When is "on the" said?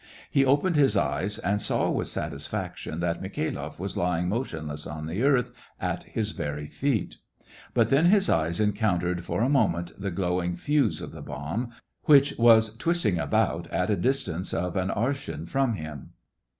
4.87-5.21